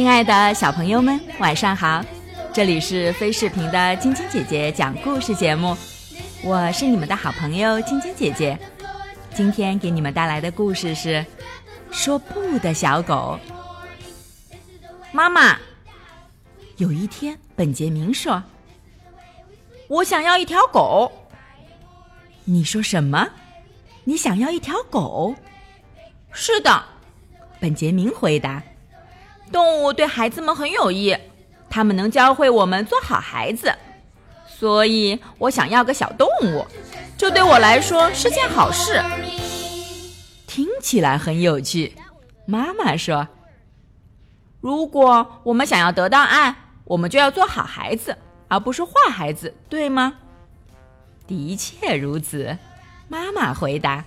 [0.00, 2.02] 亲爱的小朋友们，晚上好！
[2.54, 5.76] 这里是飞视频的晶晶姐姐讲故事节目，
[6.42, 8.58] 我是你们的好朋友晶晶姐姐。
[9.34, 11.16] 今天给你们带来的故事是
[11.92, 13.38] 《说不的小狗》。
[15.12, 15.58] 妈妈，
[16.78, 18.42] 有一天，本杰明说
[19.86, 21.12] ：“我想要一条狗。”
[22.44, 23.28] 你说什么？
[24.04, 25.34] 你想要一条狗？
[26.32, 26.82] 是的，
[27.60, 28.62] 本杰明回答。
[29.52, 31.16] 动物对孩子们很有益，
[31.68, 33.74] 它们能教会我们做好孩子，
[34.46, 36.66] 所以我想要个小动物，
[37.16, 39.02] 这对我来说是件好事。
[40.46, 41.96] 听起来很有趣，
[42.46, 43.28] 妈妈说
[44.60, 46.54] ：“如果我们想要得到爱，
[46.84, 48.16] 我们就要做好孩子，
[48.48, 50.14] 而不是坏孩子，对吗？”
[51.26, 52.58] 的确如此，
[53.08, 54.04] 妈妈回答：“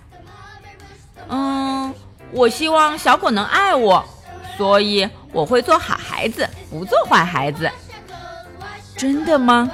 [1.28, 1.94] 嗯，
[2.30, 4.04] 我希望小狗能爱我。”
[4.56, 7.70] 所以我会做好孩子，不做坏孩子。
[8.96, 9.70] 真的吗？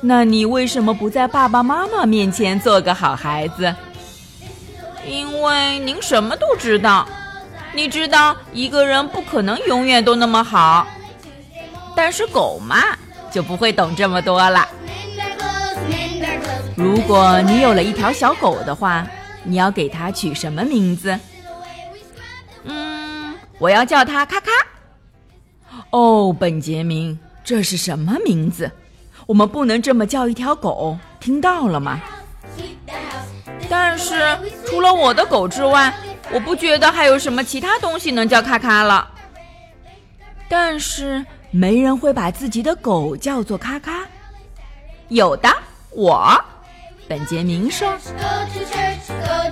[0.00, 3.74] 那你为什么不在爸爸妈妈面前做个好孩子？
[5.06, 7.08] 因为您什么都知道。
[7.72, 10.86] 你知道一个人不可能永远都那么好，
[11.96, 12.76] 但是狗嘛
[13.32, 14.68] 就不会懂这么多了。
[16.76, 19.04] 如果你有了一条小狗的话，
[19.42, 21.18] 你要给它取什么名字？
[23.58, 24.50] 我要叫它咔咔。
[25.90, 28.70] 哦，本杰明，这是什么名字？
[29.26, 32.00] 我们不能这么叫一条狗，听到了吗？
[33.70, 35.92] 但是除了我的狗之外，
[36.30, 39.10] 我不觉得还有什么其他东西能叫咔咔了。
[40.48, 44.02] 但是没人会把自己的狗叫做咔咔。
[45.08, 45.48] 有的，
[45.90, 46.38] 我。
[47.06, 47.94] 本杰明说：“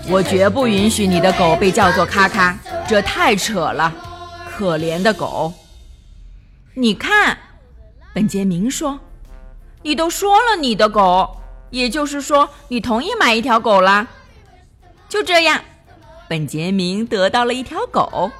[0.09, 2.59] 我绝不允许你的狗被叫做咔咔。”
[2.89, 3.93] 这太扯了，
[4.51, 5.53] 可怜的狗！
[6.75, 7.37] 你看，
[8.15, 8.99] 本杰明说
[9.83, 11.37] ：“你都说了你的狗，
[11.71, 14.07] 也就是说，你同意买一条狗啦。”
[15.09, 15.61] 就这样，
[16.29, 18.31] 本杰明得到了一条狗，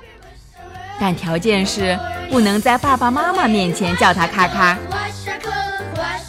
[0.99, 1.99] 但条件是
[2.31, 4.79] 不能在爸爸妈妈面前叫它咔咔。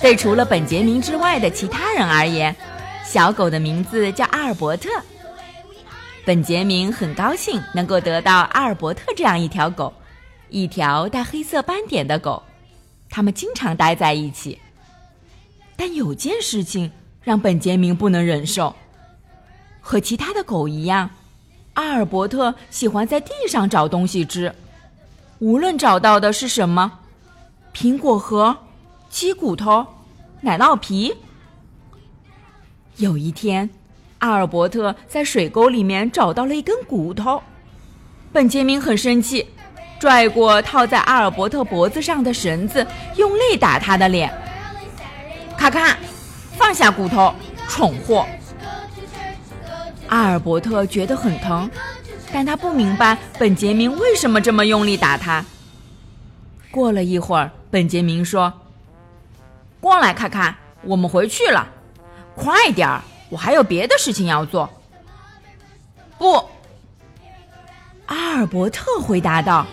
[0.02, 2.54] 对除了本杰明之外的其他人而言，
[3.04, 4.90] 小狗的名字叫阿尔伯特。
[6.26, 9.94] 本杰明很高兴能够得到阿尔伯特这样一条狗，
[10.50, 12.42] 一条带黑色斑点的狗。
[13.10, 14.58] 他们经常待在一起。
[15.76, 16.90] 但有件事情
[17.22, 18.74] 让本杰明不能忍受。
[19.82, 21.10] 和其他的狗一样，
[21.74, 24.54] 阿尔伯特喜欢在地上找东西吃，
[25.40, 27.00] 无论找到的是什么——
[27.76, 28.56] 苹果核、
[29.10, 29.86] 鸡骨头、
[30.40, 31.14] 奶酪皮。
[32.98, 33.70] 有一天。
[34.20, 37.44] 阿尔伯特在水沟里面找到了一根骨头，
[38.32, 39.46] 本杰明很生气，
[40.00, 42.88] 拽过套在阿尔伯特脖子上的绳子，
[43.18, 44.34] 用力打他的脸。
[45.58, 45.98] 咔咔，
[46.58, 47.36] 放下骨头，
[47.68, 48.26] 蠢货！
[50.08, 51.70] 阿尔伯特觉得很疼，
[52.32, 55.44] 但他不明白本杰明为什么这么用力打他。
[56.72, 58.54] 过了一会儿，本杰明说
[59.82, 61.68] ：“过来，咔咔，我们回去了，
[62.36, 64.70] 快点儿。”我还有别的事情要做。
[66.20, 66.48] 不，
[68.06, 69.66] 阿尔伯特回答道。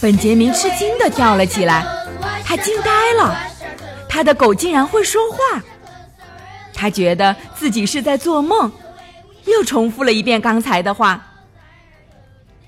[0.00, 1.84] 本杰明吃惊的跳了起来，
[2.44, 3.36] 他惊呆了，
[4.08, 5.60] 他的狗竟然会说话。
[6.72, 8.70] 他觉得自己是在做梦，
[9.46, 11.20] 又重复了一遍刚才的话：“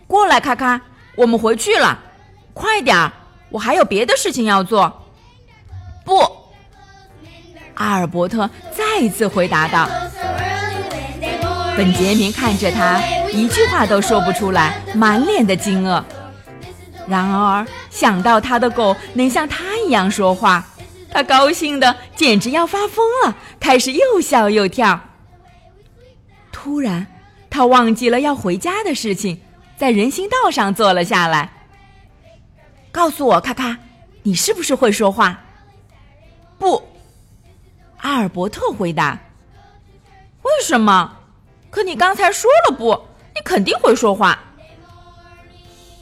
[0.08, 0.80] 过来，咔咔，
[1.14, 1.96] 我们回去了，
[2.52, 3.12] 快点儿，
[3.50, 5.06] 我还有别的事情要做。”
[6.04, 6.35] 不。
[7.76, 9.88] 阿尔伯特再次回答道
[11.76, 13.00] ：“本杰明看着他，
[13.30, 16.02] 一句话都说不出来，满脸的惊愕。
[17.06, 20.64] 然而想到他的狗能像他一样说话，
[21.12, 24.98] 他高兴的简直要发疯了，开始又笑又跳。
[26.50, 27.06] 突然，
[27.50, 29.40] 他忘记了要回家的事情，
[29.76, 31.52] 在人行道上坐了下来。
[32.90, 33.76] 告诉我，咔咔，
[34.22, 35.40] 你是不是会说话？”
[38.16, 39.20] 阿尔伯特回答
[40.40, 41.18] ：“为什么？
[41.68, 42.98] 可你刚才说了不，
[43.34, 44.38] 你肯定会说话。”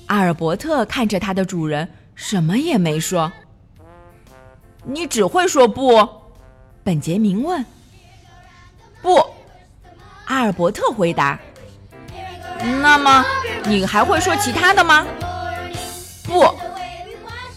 [0.07, 3.33] 阿尔伯特看着他的主人，什么也没说。
[4.87, 6.09] “你只会说不？”
[6.85, 7.67] 本杰明问。
[9.03, 9.17] “不。”
[10.27, 11.37] 阿尔伯特回答。
[12.81, 13.25] “那么
[13.65, 15.05] 你还会说其他的吗
[16.23, 16.43] ？”“不。”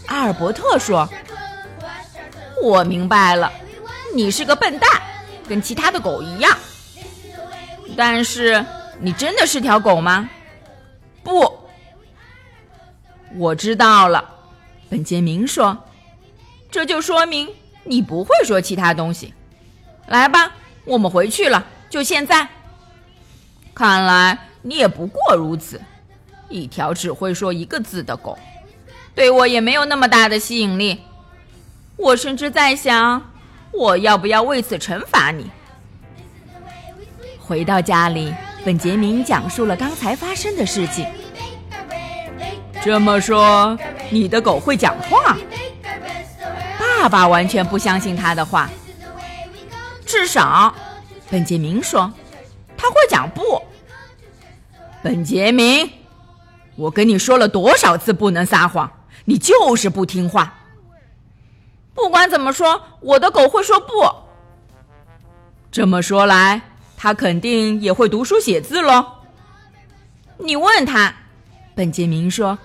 [0.07, 1.07] 阿尔伯特说。
[2.59, 3.51] “我明白了。”
[4.13, 4.89] 你是个笨蛋，
[5.47, 6.57] 跟其他的狗一样。
[7.95, 8.65] 但是，
[8.99, 10.29] 你真的是条狗吗？
[11.23, 11.59] 不。
[13.35, 14.23] 我知道了，
[14.89, 15.77] 本杰明说。
[16.69, 17.49] 这就说明
[17.83, 19.33] 你不会说其他东西。
[20.07, 20.51] 来吧，
[20.85, 22.47] 我们回去了，就现在。
[23.73, 25.79] 看来你也不过如此，
[26.49, 28.37] 一条只会说一个字的狗，
[29.13, 31.01] 对我也没有那么大的吸引力。
[31.95, 33.31] 我甚至在想，
[33.71, 35.49] 我要不要为此惩罚你。
[37.39, 38.33] 回到家里，
[38.65, 41.05] 本杰明讲述了刚才发生的事情。
[42.83, 43.77] 这么说，
[44.09, 45.37] 你的狗会讲话？
[46.99, 48.69] 爸爸完全不相信他的话。
[50.05, 50.73] 至少，
[51.29, 52.11] 本杰明说，
[52.75, 53.61] 他会讲不。
[55.01, 55.89] 本杰明，
[56.75, 58.91] 我跟你说了多少次不能撒谎，
[59.25, 60.56] 你就是不听话。
[61.97, 63.87] 不管怎么说，我的狗会说不。
[65.71, 66.61] 这么说来，
[66.95, 69.03] 它肯定也会读书写字喽。
[70.37, 71.11] 你问他，
[71.73, 72.55] 本杰明说，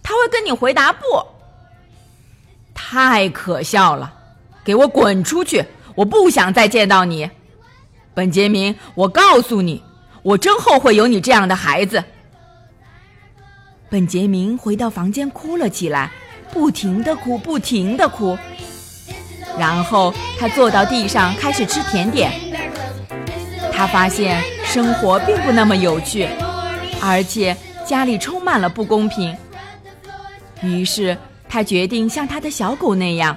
[0.00, 1.02] 他会跟你回答不。
[2.72, 4.14] 太可笑了！
[4.62, 5.64] 给我滚出去！
[5.96, 7.28] 我不想再见到你，
[8.14, 8.74] 本杰明。
[8.94, 9.82] 我告诉你，
[10.22, 12.02] 我真后悔有你这样的孩子。
[13.90, 16.12] 本杰明回到房间哭了起来，
[16.52, 18.38] 不停的哭，不停的哭。
[19.58, 22.32] 然后他坐到地上开始吃甜点。
[23.72, 26.28] 他发现生活并不那么有趣，
[27.02, 29.36] 而且家里充满了不公平。
[30.62, 31.16] 于是。
[31.50, 33.34] 他决定像他的小狗那样，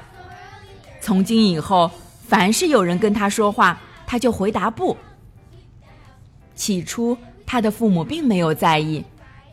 [1.00, 1.90] 从今以后，
[2.28, 4.98] 凡是有人跟他说话，他就回答不。
[6.54, 9.02] 起初，他的父母并没有在意，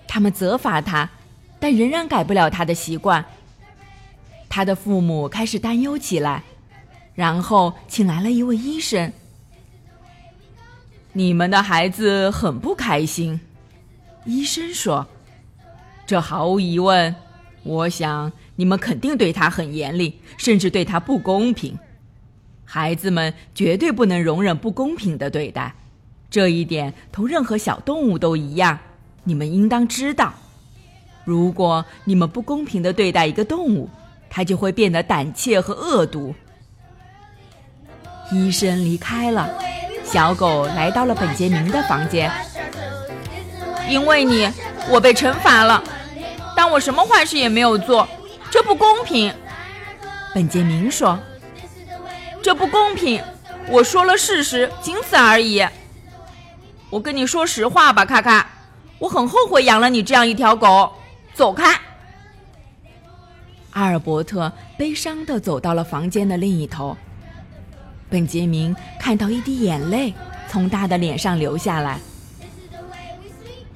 [0.09, 1.09] 他们责罚他，
[1.61, 3.25] 但仍然改不了他的习惯。
[4.49, 6.43] 他的父母开始担忧起来，
[7.19, 9.12] 然后请来了一位医生。
[11.12, 13.41] 你们的孩子很不开心，
[14.25, 15.05] 医生说，
[16.06, 17.12] 这毫无疑问，
[17.65, 18.31] 我想。
[18.55, 21.76] 你们肯定对他很严厉，甚至对他不公平。
[22.65, 25.75] 孩子们绝对不能容忍不公平的对待，
[26.31, 28.79] 这一点同任何小动物都一样。
[29.25, 30.35] 你们应当知道，
[31.25, 33.88] 如果你们不公平的对待一个动物，
[34.31, 36.35] 它就会变得胆怯和恶毒。
[38.30, 39.48] 医生离开了，
[40.04, 42.30] 小狗来到了本杰明的房间。
[43.88, 44.50] 因为你，
[44.90, 45.82] 我被惩罚了，
[46.54, 48.06] 但我什么坏事也没有做。
[48.50, 49.32] 这不公平，
[50.34, 51.19] 本杰明说
[52.42, 53.22] ：“这不公平，
[53.69, 55.66] 我说了事实，仅此而已。
[56.90, 58.50] 我跟你说实话吧，卡卡，
[58.98, 60.92] 我很后悔养了你这样一条狗。
[61.32, 61.78] 走开。”
[63.72, 66.96] 阿尔伯特悲伤地走到了房间的另一头。
[68.10, 70.14] 本杰明看到一滴眼泪
[70.49, 71.99] 从他的脸上流下来。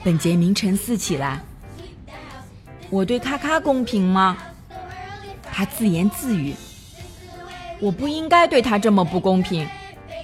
[0.02, 1.40] 本杰明沉思起来
[2.90, 4.36] ：“我对卡卡公平吗？”
[5.52, 6.54] 他自言自语
[7.78, 9.68] ：“我不应该对他这么不公平，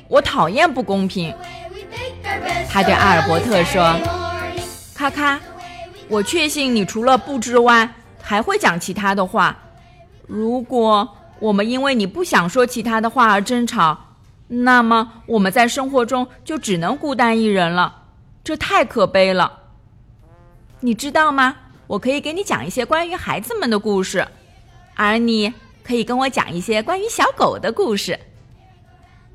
[0.08, 1.34] 我讨厌不公平。”
[2.70, 3.94] 他对阿尔伯特说
[4.94, 5.38] ：“咔咔，
[6.08, 7.88] 我确信你除了不之外
[8.22, 9.56] 还会讲其他的话。
[10.26, 14.16] 如果我们因为你不想说其他的话而争吵，
[14.48, 18.02] 那么我们在生活中就只能孤单一人了，
[18.42, 19.60] 这太可悲了。
[20.80, 21.56] 你知道吗？
[21.86, 24.26] 我可以给你讲一些关于孩子们的故事。”
[25.00, 25.54] 而你
[25.84, 28.18] 可以跟我讲一些关于小狗的故事。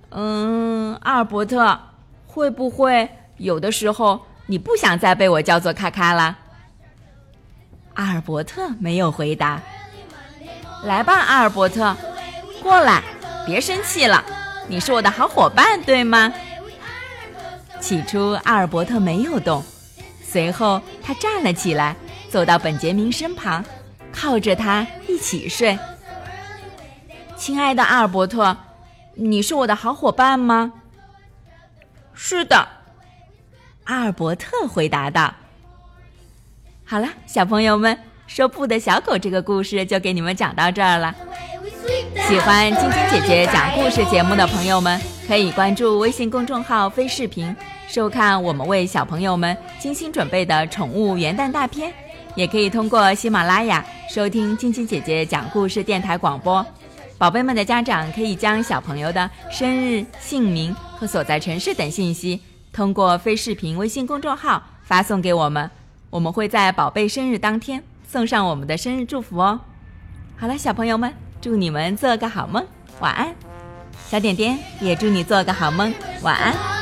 [0.10, 1.79] 嗯，阿尔伯特，
[2.27, 6.38] 会不会有的时候你不想再被我叫做咔咔了？
[7.93, 9.62] 阿尔伯特没有回答。
[10.84, 11.96] 来吧，阿尔伯特，
[12.62, 13.02] 过来，
[13.46, 14.24] 别生气了，
[14.68, 16.34] 你是我的好伙伴，对吗？
[17.80, 19.63] 起初，阿尔伯特没有动，
[20.22, 21.96] 随后他站了起来，
[22.30, 23.63] 走到本杰明身旁。
[24.16, 25.78] 靠着他一起睡，
[27.36, 28.56] 亲爱的阿尔伯特，
[29.16, 30.72] 你是我的好伙伴吗？
[32.13, 32.68] 是的，
[33.86, 35.34] 阿尔伯特回答道。
[36.86, 37.98] 好了，小朋友们，
[38.34, 41.13] 说不的小狗这个故事就给你们讲到这儿了。
[42.28, 47.56] 喜欢晶晶姐姐讲故事节目的朋友们，可以关注微信公众号“飞视频”，
[47.88, 51.94] 收看我们为小朋友们精心准备的宠物元旦大片。
[52.34, 56.66] 也可以通过喜马拉雅收听晶晶姐姐讲故事电台广播。
[57.20, 65.70] 宝贝们的家长可以将小朋友的生日、姓名和所在城市等信息通过非视频微信公众号发送给我们，
[66.10, 69.60] 我们会在宝贝生日当天送上我们的生日祝福哦。
[70.38, 72.63] 好了，小朋友们，祝你们做个好梦，
[73.00, 73.34] 晚安。
[74.05, 75.91] 小点点也祝你做个好梦，
[76.22, 76.73] 晚安。